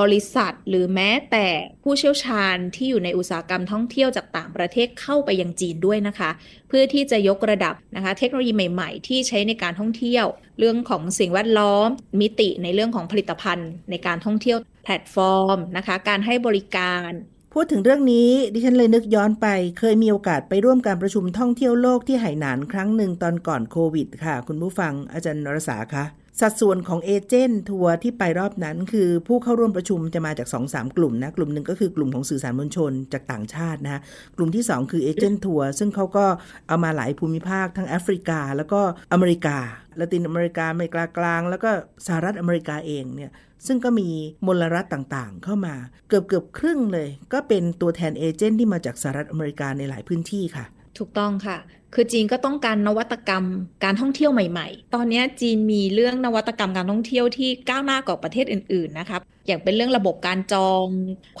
[0.00, 1.46] บริษัทหรือแม้แต่
[1.82, 6.30] ผู้เชี่ยวชาญที่อยู่ในอุตสาหกรรมท่องเที่ยวจากต่างประเทศเข้าไปยังจีนด้วยนะคะ
[6.68, 10.26] เพื่อที่จะยกระดับนะคะเทคโนโลยีใหม่ ๆ ที่ใช้ในการท่องเที่ยว
[10.58, 11.88] เรื่องของสิ่งแวดล้อม
[12.20, 17.10] มิติในเรื่องของผลิตภัณฑ์ ในการท่องเที่ยวแพลตฟอร์มนะคะ การให้บริการ
[17.54, 19.46] พูดถึงเรื่องนี้ดิฉันเลยนึกย้อนไป
[19.78, 26.04] เคยมีโอกาสไปร่วมการประชุมท่องเที่ยวโลกที่ไห่หนานครั้งหนึ่งตอนก่อนโควิด ค่ะ คุณผู้ฟังอาจารย์นรสาคะ
[26.40, 34.00] สัดส่วนของเอเจนต์ทัวร์ที่ไปรอบนั้น คือผู้เข้าร่วมประชุมจะมาจาก 2-3กลุ่มนะกลุ่มหนึ่งก็คือกลุ่มของสื่อสารมวลชนจากต่างชาตินะ
[34.36, 36.26] กลุ่มที่ 2 คือเอเจนต์ทัวร์ซึ่งเขาก็
[36.68, 38.80] เอามาหลายภูมิภาคทั้งแอฟริกา แล้วก็
[39.12, 39.58] อเมริกา
[39.98, 41.70] ละตินอเมริกาอเมริกากลาง แล้วก็
[42.06, 43.30] สหรัฐอเมริกาเองเนี่ย
[43.66, 44.08] ซึ่งก็มี
[44.46, 45.74] มลรัฐต่างๆ เข้ามา
[46.08, 50.64] เกือบเกือบครึ่งเลย ก็เป็นตัวแทนเอเจนต์ที่มาจากสหรัฐอเมริกาในหลายพื้นที่ค่ะ
[50.98, 51.58] ถูกต้องค่ะ
[51.94, 53.44] คือจีนก็ต้องการนวัตกรรม
[53.84, 60.86] การท่องเที่ยวใหม่ ๆ ตอนนี้จีนมีเรื่องนวัตกรรมการท่องเที่ยวที่ก้าวหน้ากว่าประเทศอื่น ๆ นะครับ อย่างเป็นเรื่องระบบการจอง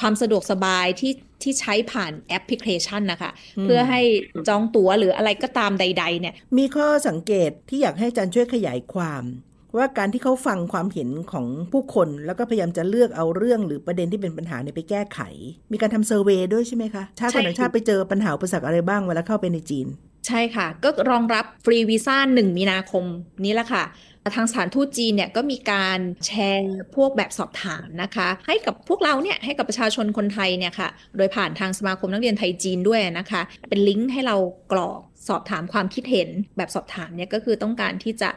[0.00, 3.30] ความสะดวกสบายที่ที่ใช้ผ่านแอปพลิเคชันนะคะ
[3.64, 4.00] เพื่อให้
[4.48, 9.24] จองตั๋วหรืออะไรก็ตามใด ๆ เนี่ย มีข้อสังเกตที่อยากให้จันช่วยขยายความ
[9.76, 15.20] ว่าการที่เขาฟังความเห็นของผู้คนแล้วก็พยายามจะเลือกเอาเรื่องหรือประเด็นที่เป็นปัญหาเนี่ยไปแก้ไข
[15.72, 19.86] มีการทำเซอร์เวยด้วยใช่ไหมคะชาติคนต่างชาติไปเจอปัญหาอุปสรรคอะไรบ้างเวลาเข้าไปในจีน
[20.28, 23.04] ใช่ค่ะ ก็รองรับฟรีวีซ่า1มีนาคม
[23.44, 23.84] นี้แหละค่ะ
[24.36, 34.36] ทางสถานทูตจีนเนี่ยก็มีการแชร์พวกแบบสอบถามนะคะ ให้กับพวกเราเนี่ยให้กับประชาชนคนไทยเนี่ยค่ะโดยผ่านทางสมาคมนักเรียนไทยจีนด้วยนะคะ เป็นลิงก์ให้เรา
[34.72, 38.30] กรอกสอบถามความคิดเห็นแบบสอบถามเนี่ยก็คือต้องการที่จะ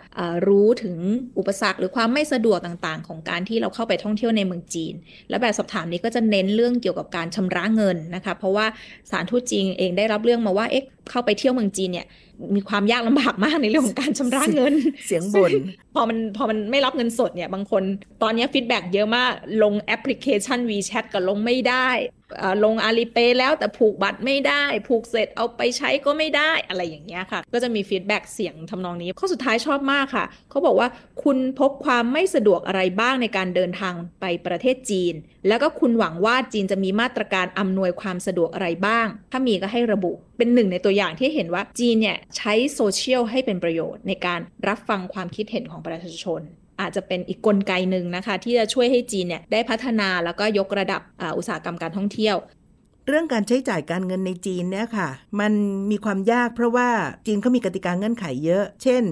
[0.48, 0.98] รู้ถึง
[1.38, 4.94] อุปสรรคหรือความไม่สะดวกต่างๆ ของการที่เราเข้าไปท่องเที่ยวในเมืองจีน
[5.30, 8.66] และแบบสอบถามนี้ก็จะเน้นเรื่องเกี่ยวกับการชำระเงินนะคะ เพราะว่า
[9.12, 12.08] สารทูตจีนเองได้รับเรื่องมาว่าเอ๊ะเข้าไปเที่ยวเมืองจีนเนี่ย
[12.56, 14.74] มีความยากลำบากมากในเรื่องของการชำระเงิน
[15.08, 15.52] เสียงบ่น
[15.96, 17.84] พอมันพอมันไม่รับเงินสดเนี่ยบางคน
[18.22, 19.32] ตอนนี้ feedback เยอะมาก
[19.64, 21.90] ลงแอปพลิเคชัน WeChat ก็ลงไม่ได้
[22.64, 30.88] ลง Alipay แล้วแต่ผูกบัตรไม่ได้ ผูกเสร็จเอาไปใช้ก็ไม่ได้อะไรอย่างเงี้ยค่ะ ก็จะมี feedback เสียงทำนองนี้ ข้อสุดท้ายชอบมากค่ะ เขาบอกว่า
[31.24, 35.14] คุณพบความไม่สะดวกอะไรบ้างในการเดินทางไปประเทศจีน
[35.48, 46.42] แล้วก็คุณหวังว่าจีนจะมีมาตรการอำนวยความสะดวกอะไรบ้าง ถ้ามีก็ให้ระบุ เป็นหนึ่งในตัวอย่างที่เห็นว่าจีนเนี่ยใช้โซเชียลให้เป็นประโยชน์ในการรับฟังความคิดเห็นของประชาชน
[46.82, 51.02] อาจจะเป็นอีกกลไกหนึ่งนะคะ ที่จะช่วยให้จีนเนี่ยได้พัฒนาแล้วก็ยกระดับ
[51.38, 52.38] อุตสาหกรรมการท่องเที่ยว
[53.08, 55.54] เรื่องการใช้จ่ายการเงินในจีนเนี่ยค่ะ มัน
[55.92, 56.90] มีความยากเพราะว่า
[57.28, 59.04] จีนเขามีกติกาเงื่อนไขเยอะ เช่น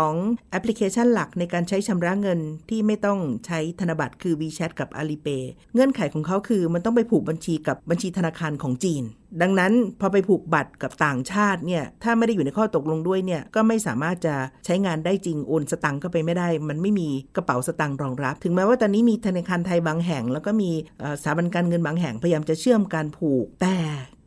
[0.00, 5.42] 2 แอปพลิเคชันหลักในการใช้ชำระเงินที่ไม่ต้องใช้ธนบัตรคือ WeChat กับ Alipay
[5.74, 9.02] เงื่อนไขของเขาคือมันต้องไปผูกบัญชีกับบัญชีธนาคารของจีน
[9.42, 20.70] ดังนั้นพอไปผูกบัตรกับต่างชาติเนี่ยถ้าไม่ได้อยู่ในข้อตกลงด้วยเนี่ยก็ไม่สามารถจะใช้งานได้จริงโอนสตังค์ก็ไปไม่ได้ มันไม่มีกระเป๋าสตังค์รองรับ ถึงแม้ว่าตอนนี้มีธนาคารไทยบางแห่ง แล้วก็มี
[21.22, 23.76] สถาบันการเงินบางแห่งพยายามจะเชื่อมการผูกแต่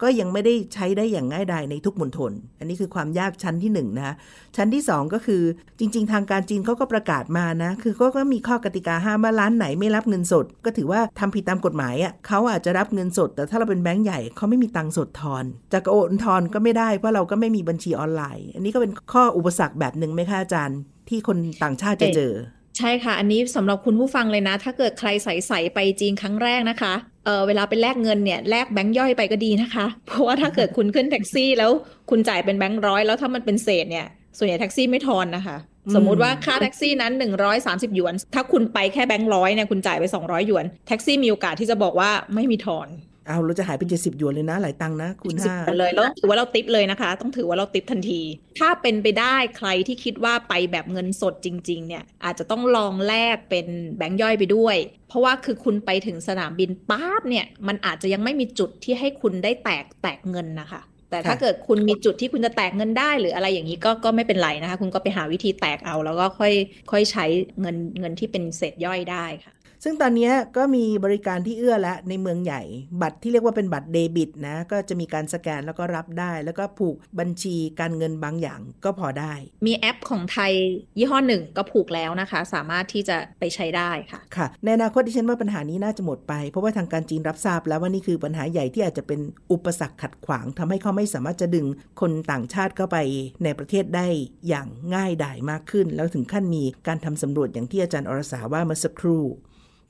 [0.01, 4.15] ก็ยังไม่ได้ใช้ได้อย่างง่ายดายในทุกมณฑล อันนี้คือความยากชั้นที่1นนะ
[4.57, 5.41] ชั้นที่ 2 ก็คือ
[5.79, 22.33] จริง ๆ ทางการจีนเขาก็ประกาศมานะ คือก็ก็มีข้อกติกาห้ามว่าร้านไหนไม่รับเงินสด ก็ถือว่าทำผิดตามกฎหมายอะ่ะเขาอาจจะรับเงินสด แต่ถ้าเราเป็นแบงก์ใหญ่เขาไม่มีตังค์สดทอนจะโอนทอนก็ไม่ได้เพราะเราก็ไม่มีบัญชีออนไลน์ อันนี้ก็เป็นข้ออุปสรรคแบบหนึ่งไหมคะอาจารย์ ที่คนต่างชาติจะเจอ
[22.77, 26.93] ใช่ค่ะ อันนี้สำหรับคุณผู้ฟังเลยนะ ถ้าเกิดใครใส่ใส่ไปจีนครั้งแรกนะคะ
[27.25, 31.71] เออเวลาไปแลกเงินเนี่ยแลกแบงค์ย่อยไปก็ดีนะคะ เพราะว่าถ้าเกิดคุณขึ้นแท็กซี่แล้ว
[32.09, 34.07] คุณจ่ายเป็นแบงค์ร้อยแล้วถ้ามันเป็นเศษเนี่ย
[34.37, 35.57] ส่วนใหญ่แท็กซี่ไม่ทอนนะคะ
[35.95, 37.13] สมมุติว่าค่าแท็กซี่นั้น
[37.53, 42.87] 130 หยวน ถ้าคุณไปแค่แบงค์ร้อยเนี่ยคุณจ่ายไป 200 หยวน แท็กซี่มีโอกาสที่จะบอกว่าไม่มีทอน
[43.27, 48.21] เอาเราจะหายเป็นเจ็ดสิบหยวนเลยนะ หลายตังนะคุณห้าเลยแล้วถือว่าเราติปเลยนะคะ ต้องถือว่าเราติปทันที
[48.59, 66.53] ถ้าเป็นไปได้ใครที่คิดว่าไปแบบเงินสดจริง ๆ เนี่ย อาจจะต้องลองแลกเป็นแบงค์ย่อยไปด้วย เพราะว่าคือคุณไปถึงสนามบินปั๊บเนี่ย มันอาจจะยังไม่มีจุดที่ให้คุณได้แตกแตกเงินนะคะแต่ถ้าเกิดคุณมีจุดที่คุณจะแตกเงินได้หรืออะไรอย่างนี้ก็ก็ไม่เป็นไรนะคะ คุณก็ไปหาวิธีแตกเอา แล้วก็ค่อย
[66.91, 67.25] ค่อยใช้
[67.61, 72.61] เงินเงินที่เป็นเศษย่อยได้ค่ะ ซึ่งตอนนี้ก็มีบริการที่เอื้อและในเมืองใหญ่
[73.01, 79.33] บัตรที่เรียกว่าเป็นบัตรเดบิตนะก็จะมีการสแกนแล้วก็รับได้ แล้วก็ผูกบัญชีการเงินบางอย่างก็พอได้
[79.67, 80.53] มีแอปของไทย
[80.97, 89.19] ยี่ห้อหนึ่งก็ผูกแล้วนะคะ สามารถที่จะไปใช้ได้ค่ะค่ะ ในอนาคตที่ฉันว่าปัญหานี้น่าจะหมดไป เพราะว่าทางการจีนรับทราบแล้วว่านี่คือปัญหาใหญ่ที่อาจจะเป็น
[89.51, 91.65] อุปสรรคขัดขวางทำให้เขาไม่สามารถจะดึง
[92.01, 92.97] คนต่างชาติเข้าไป
[93.43, 94.07] ในประเทศได้
[94.47, 99.23] อย่างง่ายดายมากขึ้น แล้วถึงขั้นมีการทำสำรวจอย่างที่อาจารย์อรสาว่าเมื่อสักครู่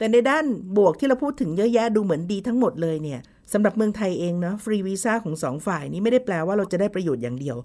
[0.01, 0.45] แต่ในด้าน
[0.77, 3.19] บวกที่เราพูดถึงเยอะแยะดูเหมือนดีทั้งหมดเลยเนี่ย
[3.53, 7.57] สำหรับเมืองไทยเองนะฟรีวีซ่าของสองฝ่ายนี้ไม่ได้แปลว่าเราจะได้ประโยชน์อย่างเดียว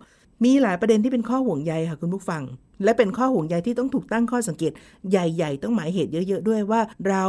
[0.44, 2.42] มีหลายประเด็นที่เป็นข้อห่วงใยค่ะคุณผู้ฟัง
[2.85, 4.72] และเป็นข้อห่วงใยที่ต้องถูกตั้งข้อสังเกต
[5.11, 7.25] ใหญ่ๆ ต้องหมายเหตุเยอะๆด้วยว่า เรา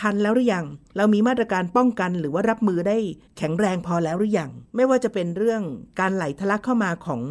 [0.00, 0.64] ทันแล้วหรือยัง
[0.96, 2.96] เรามีมาตรการป้องกันหรือว่ารับมือได้
[3.38, 5.62] แข็งแรงพอแล้วหรือยังไม่ว่าจะเป็นเรื่อง
[6.00, 7.22] การไหลทะลักเข้ามาของ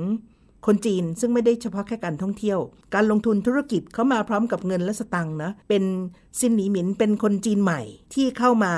[0.66, 2.60] คนจีนซึ่งไม่ได้เฉพาะแค่การท่องเที่ยว
[2.96, 5.84] การลงทุนธุรกิจเขามาพร้อมกับเงินและสตังค์นะเป็น
[6.40, 7.82] ซินหนีหมินเป็นคนจีนใหม่
[8.14, 8.74] ที่เข้ามา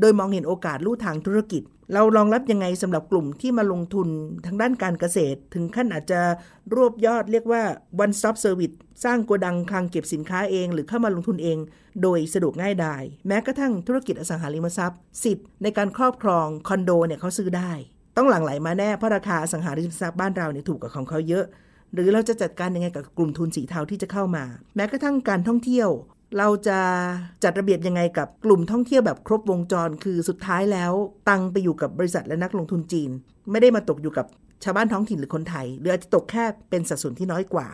[0.00, 1.62] โดยมองเห็นโอกาสลู่ทางธุรกิจ
[1.92, 4.08] เรารองรับยังไงสำหรับกลุ่มที่มาลงทุน
[4.46, 6.20] ทางด้านการเกษตร ถึงขั้นอาจจะ
[6.74, 7.62] รวบยอดเรียกว่า
[8.04, 11.58] one stop service สร้างโกดังคลังเก็บสินค้าเอง หรือเข้ามาลงทุนเอง
[12.02, 17.72] โดยสะดวกง่ายดายแม้กระทั่งธุรกิจอสังหาริมทรัพย์ สิทธิ์ในการครอบครองคอนโดเนี่ยเขาซื้อได้
[18.18, 21.44] ต้องหลั่งไหลมาแน่เพราะราคาสังหาริมทรัพย์บ้านเราเนี่ยถูกกว่าของเขาเยอะ
[21.92, 24.44] หรือเราจะจัดการยังไงกับกลุ่มทุนสีเทาที่จะเข้ามา
[24.76, 25.88] แม้กระทั่งการท่องเที่ยว
[26.38, 26.78] เราจะ
[27.44, 30.92] จัดระเบียบยังไงกับกลุ่มท่องเที่ยวแบบครบวงจร คือสุดท้ายแล้ว
[31.28, 33.10] ตังไปอยู่กับบริษัทและนักลงทุนจีน
[33.50, 34.26] ไม่ได้มาตกอยู่กับ
[34.64, 37.68] ชาวบ้านท้องถิ่นหรือคนไทยหรืออาจจะตกแค่เป็นสัดส่วนที่น้อยกว่า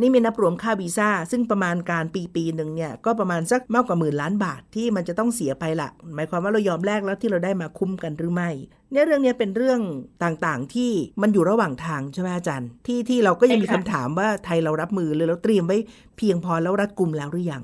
[0.00, 8.50] นี่มีนับรวมค่าวีซ่า ซึ่งประมาณการปีปีหนึ่งเนี่ย ก็ประมาณสักมากกว่าหมื่นล้านบาทที่มันจะต้องเสียไปละหมายความว่าเรายอมแลกแล้วที่เราได้มาคุ้มกันหรือไม่
[8.92, 9.80] เนี่ยเรื่องนี้เป็นเรื่อง
[10.24, 10.90] ต่างๆที่
[11.22, 15.78] มันอยู่ระหว่างทางใช่ไหมอาจารย์ ที่ที่เราก็ยังมีคำถามว่าไทยเรารับมือหรือเราเตรียมไว้
[16.16, 17.62] เพียงพอแล้วรัดกุมแล้วหรือยัง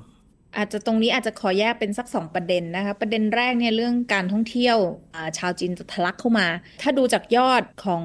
[0.57, 4.77] อาจจะตรงนี้อาจจะขอแยกเป็นสักสองประเด็นนะคะประเด็นแรกเนี่ยเรื่องการท่องเที่ยว
[5.37, 6.47] ชาวจีนจะทะลักเข้ามา
[6.81, 8.03] ถ้าดูจากยอดของ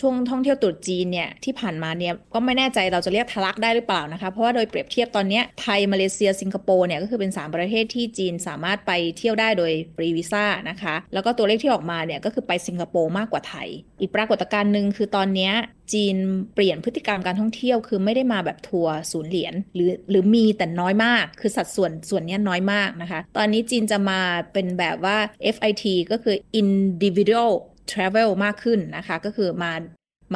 [0.00, 13.68] ช่วงท่องเที่ยวตรุษจีนเนี่ยที่ผ่านมาเนี่ยก็ไม่แน่ใจเราจะเรียกทะลักได้หรือเปล่านะคะเพราะว่าโดยเปรียบเทียบตอนนี้ไทยมาเลเซียสิงคโปร์เนี่ยก็คือเป็น 3 ประเทศที่จีนสามารถไปเที่ยวได้โดยฟรีวีซ่านะคะแล้วก็ตัวเลขที่ออกมาเนี่ยก็คือไปสิงคโปร์มากกว่าไทย
[14.00, 15.52] อีกปรากฏการณ์หนึ่งคือตอนนี้
[15.92, 16.16] จีน
[16.54, 24.20] เปลี่ยนพฤติกรรมการท่องเที่ยว คือไม่ได้มาแบบทัวร์ศูนย์เหรียญหรือหรือมีแต่น้อยมาก คือสัดส่วนส่วนนี้น้อยมากนะคะ ตอนนี้จีนจะมา
[24.52, 25.16] เป็นแบบว่า
[25.54, 27.50] FIT ก็คือ individual
[27.90, 29.72] travel มากขึ้นนะคะ ก็คือมา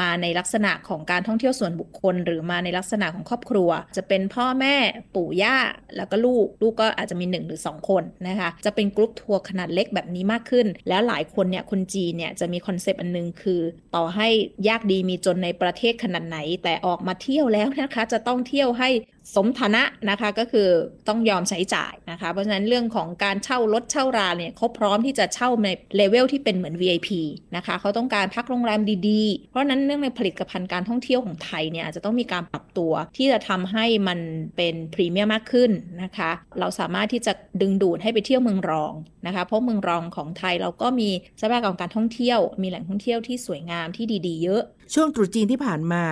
[0.01, 4.75] มาในลักษณะของการท่องเที่ยวส่วนบุคคล หรือมาในลักษณะของครอบครัว จะเป็นพ่อแม่
[5.15, 5.57] ปู่ย่า
[5.97, 13.61] แล้วก็ลูก ลูกก็อาจจะมี 1 หรือ 2 คนนะคะ จะเป็นกรุ๊ปทัวร์ขนาดเล็กแบบนี้มากขึ้น แล้วหลายคนเนี่ยคนจีนเนี่ยจะมีคอนเซปต์อันนึงคือ
[13.97, 14.29] ต่อให้
[14.69, 18.89] ยากดีมีจนในประเทศขนาดไหน แต่ออกมาเที่ยวแล้วนะคะ จะต้องเที่ยวให้
[19.35, 20.69] สมฐานะนะคะก็คือ
[21.09, 27.09] ต้องยอมใช้จ่ายนะคะ เพราะฉะนั้นเรื่องของการเช่ารถเช่าราเนี่ยเขาพร้อมที่จะเช่าในเลเวลที่เป็นเหมือน VIP
[27.57, 34.19] นะคะเขาต้องการพักโรงแรมดีๆ เพราะนั้นเรื่องในผลิตภัณฑ์การท่องเที่ยวของไทยเนี่ยอาจจะต้องมีการปรับตัวที่จะทำให้มัน
[34.57, 35.71] เป็นพรีเมียมมากขึ้น
[36.03, 36.31] นะคะ
[36.61, 38.93] เราสามารถที่จะดึงดูดให้ไปเที่ยวเมืองรอง
[39.27, 44.63] นะคะ เพราะเมืองรองของไทยเราก็มีทรัพยากรการท่องเที่ยว มีแหล่งท่องเที่ยวที่สวยงามที่ดี ๆ เยอะ
[44.97, 46.05] ช่วงตรุษจีนที่ผ่านมา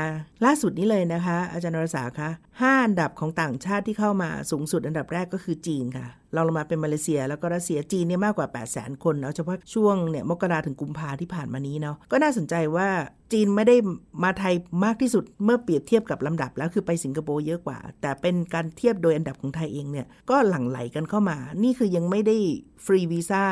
[0.45, 12.89] ล่าสุดนี้เลยนะคะ อาจารย์นรสาคะห้าอันดับของต่างชาติที่เข้ามาสูงสุดอันดับแรกก็คือจีนค่ะ ลองลงมาเป็นมาเลเซีย แล้วก็รัสเซียจีนเนี่ยมากกว่า 8 0 0 0 0 0 คนเอาะเฉพาะช่วงเนี่ยมกราถึงกุมภาที่ผ่านมานี้เนาะก็น่าสนใจว่า
[13.33, 13.77] จีนไม่ได้
[14.23, 22.37] มาไทยมากที่สุดเมื่อเปรียบเทียบกับลำดับแล้วคือไปสิงคโปร์เยอะกว่า แต่เป็นการเทียบโดยอันดับของไทยเองเนี่ยก็หลั่งไหลกันเข้ามา นี่คือยังไม่ได้
[22.85, 23.45] ฟรีวีซ่า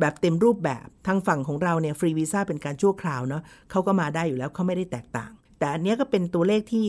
[0.00, 6.86] แบบเต็มรูปแบบทางฝั่งของเราเนี่ยฟรีวีซ่าเป็นการชั่วคราวเนาะเขาก็มาได้อยู่แล้วเขาไม่ได้แตกต่าง แต่อันนี้ก็เป็นตัวเลขที่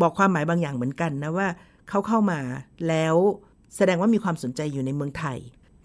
[0.00, 1.48] บอกความหมายบางอย่างเหมือนกันนะว่า
[1.88, 2.40] เขาเข้ามา
[2.88, 3.16] แล้ว
[3.76, 5.38] แสดงว่ามีความสนใจอยู่ในเมืองไทย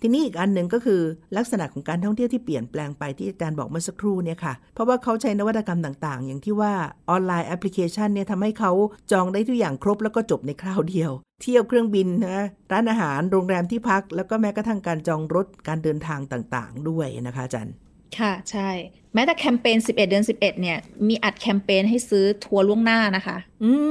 [0.04, 1.02] ทีนี้อีกอันหนึ่งก็คือ
[1.38, 6.74] ลักษณะของการท่องเที่ยวที่เปลี่ยนแปลงไปที่อาจารย์บอกเมื่อสักครู่เนี่ยค่ะ เพราะว่าเขาใช้นวัตกรรมต่างๆ อย่างที่ว่า
[7.10, 8.72] ออนไลน์แอปพลิเคชันเนี่ยทำให้เขา
[9.12, 17.76] จองได้ทุกอย่างครบแล้วก็จบในคราวเดียว เที่ยวเครื่องบินนะร้านอาหารโรงแรมที่พัก แล้วก็แม้กระทั่งการจองรถการเดินทางต่างๆ ด้วยนะคะอาจารย์
[18.20, 18.70] ค่ะใช่
[19.14, 23.38] แม้แต่แคมเปญ11 เดือน 11 เนี่ย มีอัดแคมเปญให้ซื้อทัวร์ล่วงหน้านะคะ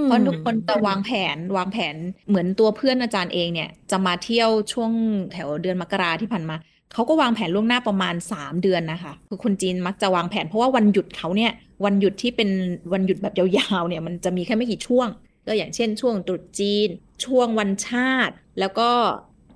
[0.04, 1.96] เพราะทุกคนจะวางแผนวางแผน
[2.28, 4.92] เหมือนตัวเพื่อนอาจารย์เองเนี่ย จะมาเที่ยวช่วง
[5.32, 6.56] แถวเดือนมกราที่ผ่านมา
[6.94, 11.52] เขาก็วางแผนล่วงหน้าประมาณ 3 เดือนนะคะคือคนจีนมักจะวางแผนเพราะว่าวันหยุดเขาเนี่ย
[11.84, 12.50] วันหยุดที่เป็น
[12.92, 15.08] วันหยุดแบบยาวๆเนี่ยมันจะมีแค่ไม่กี่ช่วง
[15.46, 16.88] ก็อย่างเช่นช่วงตรุษจีน
[17.24, 18.90] ช่วงวันชาติ แล้วก็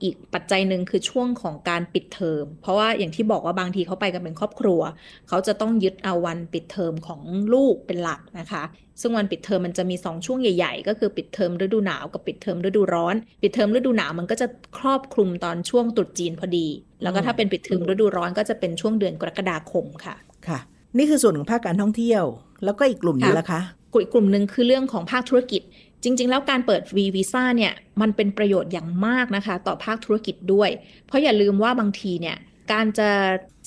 [0.05, 4.81] อีกปัจจัยหนึ่งคือช่วงของการปิดเทอม เพราะว่าอย่างที่บอกว่าบางทีเขาไปกันเป็นครอบครัว
[5.29, 7.21] เขาจะต้องยึดเอาวันปิดเทอมของ
[7.55, 8.63] ลูกเป็นหลักนะคะ
[9.01, 14.47] ซึ่งวันปิดเทอมมันจะมี 2 ช่วงใหญ่ ๆ ก็คือปิดเทอมฤดูหนาวกับปิดเทอมฤดูร้อน ปิดเทอมฤดูหนาวมันก็จะ
[14.79, 16.67] ครอบคลุมตอนช่วงตรุษจีนพอดี
[17.03, 20.15] แล้วก็ถ้าเป็นปิดเทอมฤดูร้อนก็จะเป็นช่วงเดือนกรกฎาคมค่ะ
[20.49, 20.59] ค่ะ
[20.99, 22.25] นี่คือส่วนของภาคการท่องเที่ยว
[22.65, 23.63] แล้วก็อีกกลุ่มนึงละคะ
[24.03, 25.63] อีกกลุ่มหนึ่งคือเรื่องของภาคธุรกิจ
[26.05, 30.71] จริง ๆ แล้วการเปิด V วีซ่าเนี่ยมันเป็นประโยชน์อย่างมากนะคะ ต่อภาคธุรกิจด้วย
[31.07, 32.37] เพราะอย่าลืมว่าบางทีเนี่ย
[32.73, 33.11] การจะ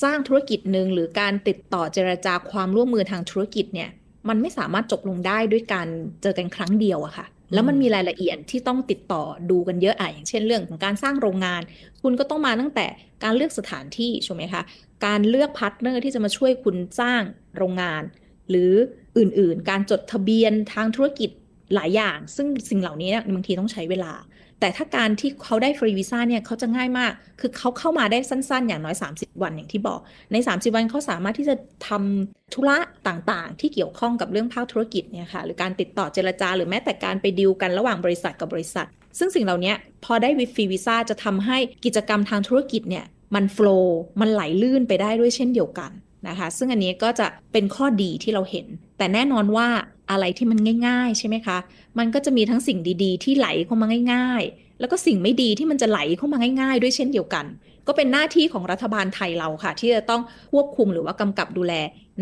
[0.03, 3.89] สร้างธุรกิจหนึ่งหรือการติดต่อเจรจาความร่วมมือทางธุรกิจเนี่ย
[4.29, 5.87] มันไม่สามารถจบลงได้ด้วยการ
[6.21, 11.61] เจอกันครั้งเดียวอะค่ะ แล้วมันมีรายละเอียดที่ต้องติดต่อดูกันเยอะอะอย่างเช่นเรื่องของการสร้างโรงงาน
[12.01, 12.87] คุณก็ต้องมาตั้งแต่
[13.23, 14.61] การเลือกสถานที่ใช่ไหมคะ
[15.05, 17.21] การเลือก partner ที่จะมาช่วยคุณสร้าง
[17.57, 18.03] โรงงาน
[18.49, 18.71] หรือ
[19.17, 21.29] อื่นๆ การจดทะเบียนทางธุรกิจ
[21.75, 24.13] หลายอย่าง ซึ่งสิ่งเหล่านี้บางทีต้องใช้เวลา
[24.59, 29.99] แต่ถ้าการที่เขาได้ฟรีวีซ่าเนี่ยเขาจะง่ายมาก คือเขาเข้ามาได้สั้นๆ อย่างน้อย 30 วันอย่างที่บอก
[30.31, 31.55] ใน 30 วันเขาสามารถที่จะ
[31.87, 32.77] ทำธุระ
[33.07, 38.87] ต่างๆ ที่เกี่ยวข้องกับเรื่องภาคธุรกิจเนี่ยค่ะหรือการติดต่อเจรจา หรือแม้แต่การไปดีลกันระหว่างบริษัทกับบริษัท
[39.19, 39.73] ซึ่งสิ่งเหล่านี้
[40.05, 45.91] พอได้วิฟรีวีซ่าจะทำให้กิจกรรมทางธุรกิจเนี่ยมันโฟล์มันไหลลื่นไปได้ด้วยเช่นเดียวกัน
[46.27, 49.67] นะคะ ซึ่งอันนี้ก็จะเป็นข้อดีที่เราเห็น แต่แน่นอนว่า
[50.11, 51.57] อะไรที่มันง่าย ๆ ใช่ไหมคะ
[51.97, 57.45] มันก็จะมีทั้งสิ่งดีๆ ที่ไหลเข้ามาง่าย ๆ แล้วก็สิ่งไม่ดีที่มันจะไหลเข้ามาง่าย ๆ ด้วยเช่นเดียวกัน
[57.87, 60.21] ก็เป็นหน้าที่ของรัฐบาลไทยเราค่ะ ที่จะต้อง
[60.53, 61.73] ควบคุมหรือว่ากำกับดูแล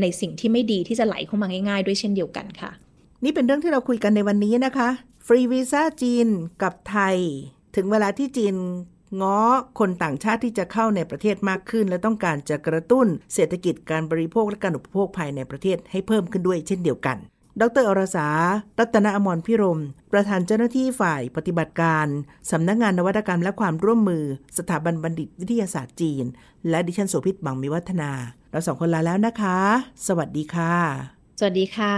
[0.01, 2.71] ในสิ่งที่ไม่ดีที่จะไหลเข้ามาง่าย ๆ ด้วยเช่นเดียวกันค่ะ
[3.23, 4.89] นี่เป็นเรื่องที่เราคุยกันในวันนี้นะคะ
[5.25, 6.27] ฟรีวีซ่าจีน
[6.63, 7.17] กับไทย
[7.75, 8.55] ถึงเวลาที่จีน
[9.21, 9.39] ง้อ
[9.79, 17.17] คนต่างชาติที่จะเข้าในประเทศมากขึ้น และต้องการจะกระตุ้นเศรษฐกิจการบริโภคและการอุปโภคภายในประเทศให้เพิ่มขึ้นด้วยเช่นเดียวกัน
[17.61, 18.27] ดรอรสา
[18.79, 22.07] รัตนอมรพิรม ประธานเจ้าหน้าที่ฝ่ายปฏิบัติการ
[22.51, 24.23] สำนักงงานนวัตกรรมและความร่วมมือ
[24.57, 26.25] สถาบันบัณฑิตวิทยาศาสตร์จีน
[26.69, 28.11] และดิฉันโสภิตบังมีวัฒนา
[28.51, 29.59] เราสองคนลาแล้วนะคะ
[30.07, 30.73] สวัสดีค่ะ
[31.39, 31.93] สวัสดีค่ะ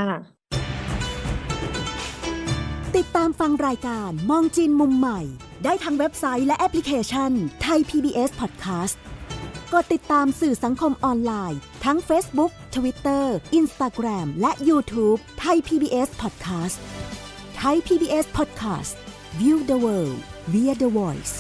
[2.98, 5.22] ติดตามฟังรายการมองจีนมุมใหม่
[5.63, 8.96] ได้ทั้งเว็บไซต์และแอปพลิเคชันไทย PBS Podcast
[9.73, 13.25] กดติดตามสื่อสังคมออนไลน์ ทั้ง Facebook Twitter
[13.60, 16.77] Instagram และ YouTube ไทย PBS Podcast
[17.58, 18.93] ไทย PBS Podcast
[19.39, 20.19] View the world
[20.53, 21.34] via the voice